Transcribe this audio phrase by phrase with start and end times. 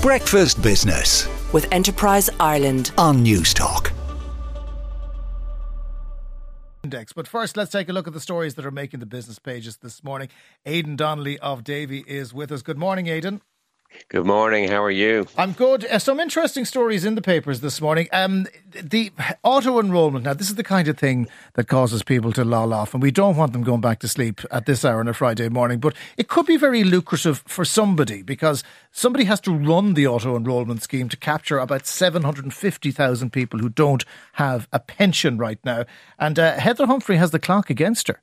[0.00, 3.90] Breakfast Business with Enterprise Ireland on Newstalk.
[6.84, 7.12] Index.
[7.12, 9.78] But first, let's take a look at the stories that are making the business pages
[9.78, 10.28] this morning.
[10.64, 12.62] Aidan Donnelly of Davy is with us.
[12.62, 13.42] Good morning, Aidan.
[14.10, 14.68] Good morning.
[14.68, 15.26] How are you?
[15.36, 15.84] I'm good.
[15.84, 18.08] Uh, some interesting stories in the papers this morning.
[18.10, 19.12] Um, the
[19.42, 20.24] auto enrolment.
[20.24, 23.10] Now, this is the kind of thing that causes people to loll off, and we
[23.10, 25.78] don't want them going back to sleep at this hour on a Friday morning.
[25.78, 30.36] But it could be very lucrative for somebody because somebody has to run the auto
[30.36, 35.84] enrolment scheme to capture about 750,000 people who don't have a pension right now.
[36.18, 38.22] And uh, Heather Humphreys has the clock against her.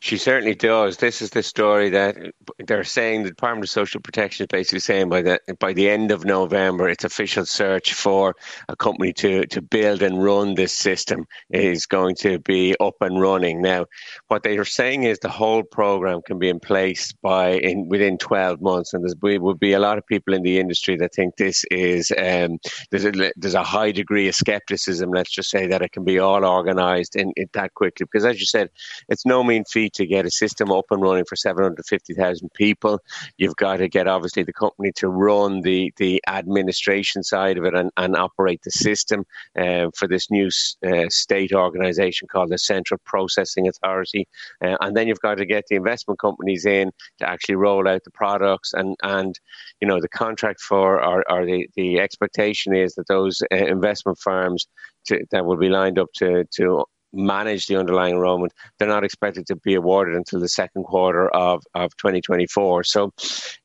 [0.00, 0.96] She certainly does.
[0.96, 2.16] This is the story that
[2.58, 6.10] they're saying the Department of Social Protection is basically saying by the by the end
[6.10, 8.34] of November, its official search for
[8.68, 13.20] a company to to build and run this system is going to be up and
[13.20, 13.60] running.
[13.62, 13.86] Now,
[14.28, 18.18] what they are saying is the whole program can be in place by in within
[18.18, 21.36] 12 months, and there would be a lot of people in the industry that think
[21.36, 22.58] this is um,
[22.90, 25.10] there's a there's a high degree of skepticism.
[25.10, 28.40] Let's just say that it can be all organised in, in that quickly because, as
[28.40, 28.70] you said,
[29.08, 33.00] it's no mean feat to get a system up and running for 750,000 people.
[33.36, 37.74] You've got to get obviously the company to run the, the administration side of it
[37.74, 39.24] and, and operate the system
[39.58, 40.48] uh, for this new
[40.86, 44.26] uh, state organisation called the Central Processing Authority.
[44.64, 48.02] Uh, and then you've got to get the investment companies in to actually roll out
[48.04, 48.72] the products.
[48.72, 49.38] And, and
[49.80, 54.18] you know, the contract for or, or the, the expectation is that those uh, investment
[54.18, 54.66] firms
[55.06, 59.46] to, that will be lined up to, to manage the underlying enrollment, they're not expected
[59.46, 62.84] to be awarded until the second quarter of, of 2024.
[62.84, 63.12] So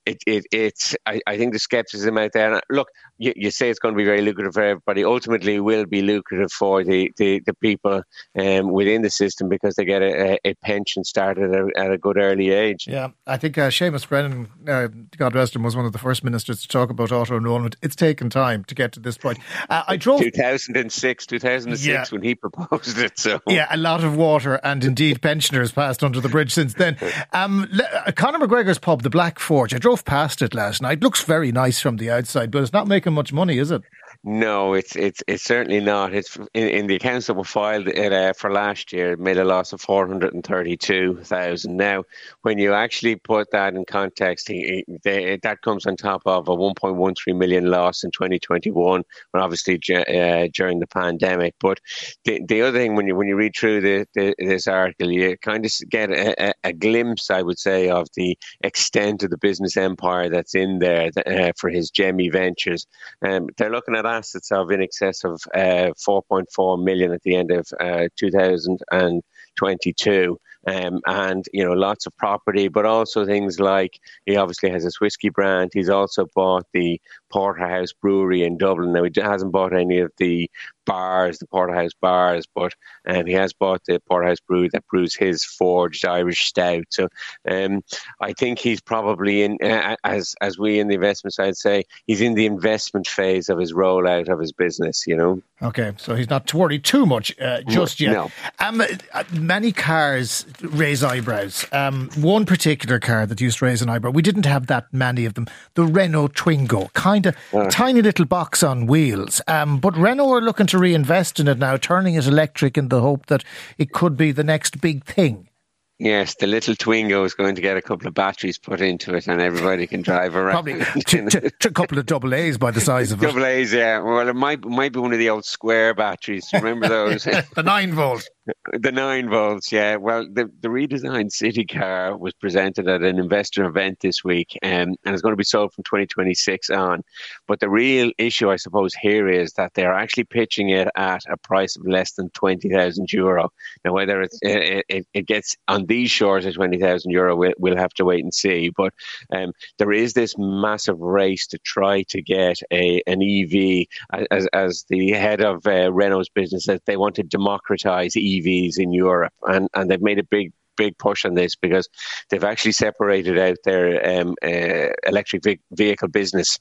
[0.06, 2.62] it, it it's I, I think the skepticism out there.
[2.70, 5.04] look, you, you say it's going to be very lucrative for everybody.
[5.04, 8.04] Ultimately, it will be lucrative for the, the, the people
[8.38, 11.98] um, within the system because they get a, a pension started at a, at a,
[11.98, 12.86] good early age.
[12.88, 16.24] Yeah, I think uh, Seamus Brennan, uh, God rest him, was one of the first
[16.24, 17.78] ministers to talk about auto enrolment.
[17.82, 19.40] It's taken time to get to this point.
[19.70, 22.06] Uh, I drove 2006, 2006 yeah.
[22.12, 23.18] when he proposed it.
[23.18, 26.98] So yeah, a lot of water and indeed pensioners passed under the bridge since then.
[27.34, 27.70] Um,
[28.06, 29.74] uh, Conor McGregor's pub, the Black Forge.
[29.74, 31.02] I drove past it last night.
[31.02, 33.82] Looks very nice from the outside, but it's not making much money, is it?
[34.28, 36.16] No, it's it's it's certainly not.
[36.16, 39.38] It's in, in the accounts that were filed it, uh, for last year, it made
[39.38, 41.78] a loss of four hundred and thirty-two thousand.
[41.78, 42.06] Now,
[42.42, 46.56] when you actually put that in context, he, they, that comes on top of a
[46.56, 51.54] one point one three million loss in twenty twenty-one, but obviously uh, during the pandemic.
[51.60, 51.80] But
[52.24, 55.38] the, the other thing, when you when you read through the, the, this article, you
[55.38, 59.38] kind of get a, a, a, glimpse, I would say, of the extent of the
[59.38, 62.88] business empire that's in there uh, for his Gemmy Ventures.
[63.24, 67.52] Um, they're looking at assets of in excess of uh, 4.4 million at the end
[67.52, 70.40] of uh, 2022.
[70.68, 74.92] Um, and you know lots of property, but also things like he obviously has a
[75.00, 75.72] whiskey brand.
[75.74, 77.00] He's also bought the
[77.30, 78.94] Porterhouse Brewery in Dublin.
[78.94, 80.50] Now he hasn't bought any of the
[80.86, 82.74] bars, the Porterhouse bars, but
[83.08, 86.86] um, he has bought the Porterhouse Brew that brews his forged Irish stout.
[86.90, 87.10] So
[87.50, 87.84] um,
[88.22, 92.22] I think he's probably in, uh, as as we in the investment side say, he's
[92.22, 95.06] in the investment phase of his rollout of his business.
[95.08, 95.42] You know.
[95.62, 98.12] Okay, so he's not worried too much uh, just yet.
[98.14, 98.32] No.
[98.60, 101.66] Um, uh, many cars raise eyebrows.
[101.72, 105.26] Um, one particular car that used to raise an eyebrow, we didn't have that many
[105.26, 105.48] of them.
[105.76, 107.70] The Renault Twingo, kind of uh.
[107.70, 109.42] tiny little box on wheels.
[109.48, 113.02] Um, but Renault are looking to reinvest in it now, turning it electric in the
[113.02, 113.44] hope that
[113.78, 115.50] it could be the next big thing.
[115.98, 119.28] Yes, the little Twingo is going to get a couple of batteries put into it,
[119.28, 120.52] and everybody can drive around.
[120.52, 123.26] Probably a couple of double A's by the size of it.
[123.28, 124.00] Double A's, yeah.
[124.00, 126.50] Well, it might might be one of the old square batteries.
[126.54, 127.24] Remember those?
[127.56, 128.28] the nine volt.
[128.74, 129.96] The nine volts, yeah.
[129.96, 134.70] Well, the, the redesigned city car was presented at an investor event this week, um,
[135.04, 137.02] and it's going to be sold from 2026 on.
[137.48, 141.38] But the real issue, I suppose, here is that they're actually pitching it at a
[141.38, 143.50] price of less than 20,000 euro.
[143.84, 147.94] Now, whether it, it, it gets on these shores at 20,000 euro, we'll, we'll have
[147.96, 148.70] to wait and see.
[148.70, 148.94] But
[149.32, 153.86] um, there is this massive race to try to get a an EV,
[154.30, 158.78] as, as the head of uh, Renault's business, that they want to democratize EV EVs
[158.78, 161.88] in Europe, and and they've made a big big push on this because
[162.30, 166.60] they've actually separated out their um, uh, electric vehicle business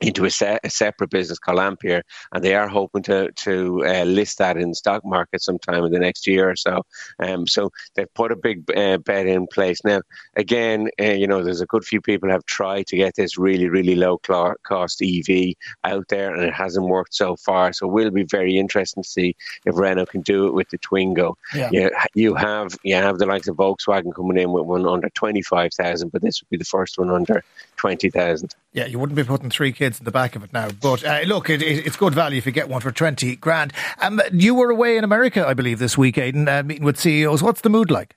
[0.00, 2.02] into a, se- a, separate business called Ampere,
[2.32, 5.92] and they are hoping to to uh, list that in the stock market sometime in
[5.92, 6.82] the next year or so.
[7.18, 9.80] Um, so they've put a big uh, bet in place.
[9.84, 10.02] Now,
[10.36, 13.68] again, uh, you know, there's a good few people have tried to get this really
[13.68, 15.54] really low cl- cost EV
[15.84, 17.72] out there, and it hasn't worked so far.
[17.72, 19.34] So we'll be very interested to see
[19.66, 21.34] if Renault can do it with the Twingo.
[21.54, 21.70] Yeah.
[21.72, 25.42] You, you have you have the likes of Volkswagen coming in with one under twenty
[25.42, 27.42] five thousand, but this would be the first one under
[27.76, 28.54] twenty thousand.
[28.78, 30.68] Yeah, you wouldn't be putting three kids in the back of it now.
[30.70, 33.72] But uh, look, it, it, it's good value if you get one for 20 grand.
[34.00, 37.42] Um, you were away in America, I believe, this week, Aidan, uh, meeting with CEOs.
[37.42, 38.14] What's the mood like?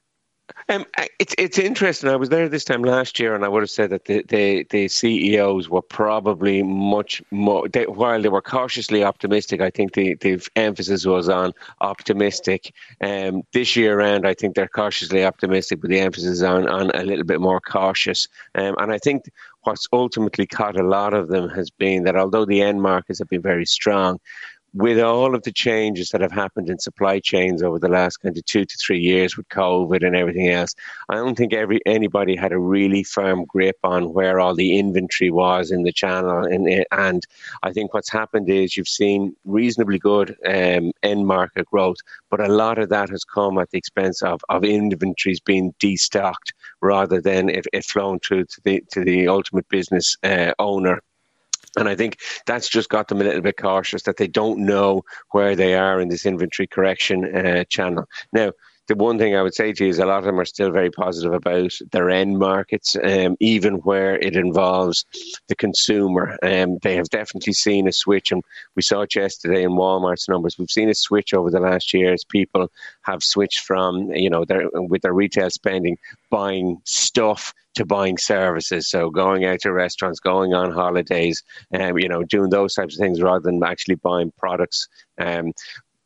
[0.71, 0.85] Um,
[1.19, 2.09] it's it's interesting.
[2.09, 4.65] I was there this time last year, and I would have said that the the,
[4.69, 7.68] the CEOs were probably much more.
[7.68, 12.73] They, while they were cautiously optimistic, I think the, the emphasis was on optimistic.
[13.01, 17.03] Um, this year around, I think they're cautiously optimistic, but the emphasis on on a
[17.03, 18.29] little bit more cautious.
[18.56, 19.25] Um, and I think
[19.63, 23.27] what's ultimately caught a lot of them has been that although the end markets have
[23.27, 24.19] been very strong,
[24.73, 28.38] with all of the changes that have happened in supply chains over the last kind
[28.38, 30.75] of two to three years with COVID and everything else,
[31.09, 35.29] I don't think every anybody had a really firm grip on where all the inventory
[35.29, 36.45] was in the channel.
[36.45, 37.23] And, and
[37.63, 41.97] I think what's happened is you've seen reasonably good um, end market growth,
[42.29, 46.53] but a lot of that has come at the expense of, of inventories being destocked
[46.81, 51.01] rather than it, it flown through to the to the ultimate business uh, owner.
[51.77, 55.03] And I think that's just got them a little bit cautious that they don't know
[55.31, 58.06] where they are in this inventory correction uh, channel.
[58.33, 58.51] Now,
[58.88, 60.72] the one thing I would say to you is a lot of them are still
[60.72, 65.06] very positive about their end markets, um, even where it involves
[65.48, 66.38] the consumer.
[66.44, 68.44] Um, they have definitely seen a switch, and
[68.75, 70.57] we saw it yesterday in Walmart's numbers.
[70.57, 72.69] We've seen a switch over the last year as people
[73.04, 75.98] have switched from, you know, their, with their retail spending,
[76.30, 78.89] buying stuff to buying services.
[78.89, 81.44] So going out to restaurants, going on holidays,
[81.74, 84.88] um, you know, doing those types of things rather than actually buying products.
[85.18, 85.54] Um,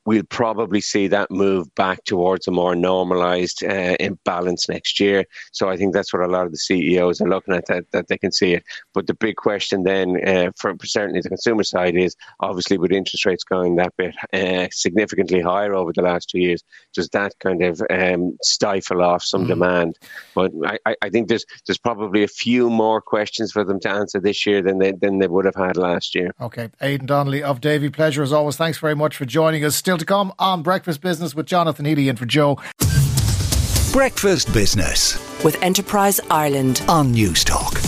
[0.06, 5.26] we'll probably see that move back towards a more normalized uh, imbalance next year.
[5.52, 8.08] So I think that's what a lot of the CEOs are looking at that, that
[8.08, 8.64] they can see it.
[8.94, 13.26] But the big question then, uh, for certainly the consumer side, is obviously with interest
[13.26, 16.64] rates going that bit uh, significantly higher over the last two years,
[16.94, 19.48] does that kind of um, stifle off some mm.
[19.48, 19.98] demand?
[20.36, 20.52] But
[20.86, 24.46] I, I think there's there's probably a few more questions for them to answer this
[24.46, 26.32] year than they than they would have had last year.
[26.40, 28.56] Okay, Aidan Donnelly of Davy, pleasure as always.
[28.56, 29.76] Thanks very much for joining us.
[29.76, 32.58] Still Still to come on Breakfast Business with Jonathan Healy and for Joe.
[33.94, 37.85] Breakfast Business with Enterprise Ireland on Newstalk.